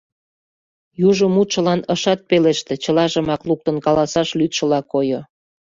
Южо 1.07 1.25
мутшылан 1.35 1.81
ышат 1.93 2.19
пелеште, 2.29 2.73
чылажымак 2.83 3.41
луктын 3.49 3.77
каласаш 3.85 4.29
лӱдшыла 4.39 4.79
койо. 4.91 5.21